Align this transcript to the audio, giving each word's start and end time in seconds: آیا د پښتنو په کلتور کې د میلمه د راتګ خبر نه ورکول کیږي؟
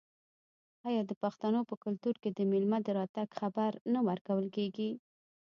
آیا 0.87 1.01
د 1.05 1.11
پښتنو 1.23 1.59
په 1.69 1.75
کلتور 1.83 2.15
کې 2.21 2.29
د 2.33 2.39
میلمه 2.51 2.79
د 2.83 2.87
راتګ 2.99 3.29
خبر 3.39 3.71
نه 3.93 3.99
ورکول 4.07 4.45
کیږي؟ 4.55 4.89